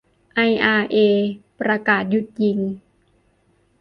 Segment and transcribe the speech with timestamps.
[0.33, 0.97] ไออาร์เอ
[1.59, 2.59] ประกาศหยุดยิง